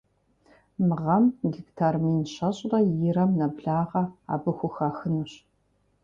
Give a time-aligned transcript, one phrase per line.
[0.85, 5.31] Мы гъэм гектар мин щэщӀрэ ирэм нэблагъэ абы хухахынущ.